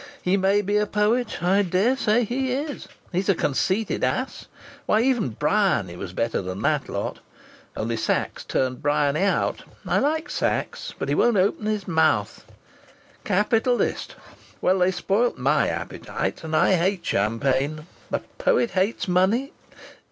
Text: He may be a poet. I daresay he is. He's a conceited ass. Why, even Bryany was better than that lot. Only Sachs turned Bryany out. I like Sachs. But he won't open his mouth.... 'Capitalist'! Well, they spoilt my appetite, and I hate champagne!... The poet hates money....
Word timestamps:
He 0.23 0.35
may 0.35 0.63
be 0.63 0.77
a 0.77 0.87
poet. 0.87 1.43
I 1.43 1.61
daresay 1.61 2.23
he 2.25 2.51
is. 2.53 2.87
He's 3.11 3.29
a 3.29 3.35
conceited 3.35 4.03
ass. 4.03 4.47
Why, 4.87 5.03
even 5.03 5.29
Bryany 5.29 5.95
was 5.95 6.11
better 6.11 6.41
than 6.41 6.63
that 6.63 6.89
lot. 6.89 7.19
Only 7.77 7.97
Sachs 7.97 8.43
turned 8.43 8.81
Bryany 8.81 9.21
out. 9.21 9.61
I 9.85 9.99
like 9.99 10.27
Sachs. 10.31 10.91
But 10.97 11.07
he 11.07 11.13
won't 11.13 11.37
open 11.37 11.67
his 11.67 11.87
mouth.... 11.87 12.45
'Capitalist'! 13.25 14.15
Well, 14.59 14.79
they 14.79 14.89
spoilt 14.89 15.37
my 15.37 15.67
appetite, 15.67 16.43
and 16.43 16.55
I 16.55 16.73
hate 16.73 17.05
champagne!... 17.05 17.85
The 18.09 18.21
poet 18.39 18.71
hates 18.71 19.07
money.... 19.07 19.53